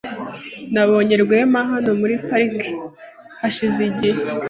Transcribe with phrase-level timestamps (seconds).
[0.73, 2.71] Nabonye Rwema hano muri parike
[3.39, 4.19] hashize igihe.